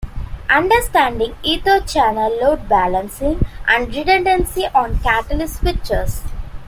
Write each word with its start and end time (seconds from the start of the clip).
Understanding 0.49 1.35
EtherChannel 1.43 2.41
Load 2.41 2.67
Balancing 2.67 3.45
and 3.67 3.93
Redundancy 3.95 4.65
on 4.73 4.97
Catalyst 5.01 5.59
Switches. 5.59 6.23